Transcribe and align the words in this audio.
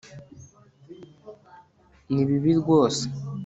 Ni 2.13 2.21
bibi 2.29 2.51
rwose 2.59 3.05